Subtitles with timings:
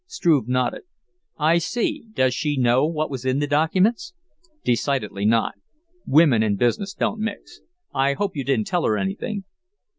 [0.07, 0.81] Struve nodded.
[1.37, 2.05] "I see.
[2.11, 4.15] Does she know what was in the documents?"
[4.63, 5.53] "Decidedly not.
[6.07, 7.61] Women and business don't mix.
[7.93, 9.43] I hope you didn't tell her anything."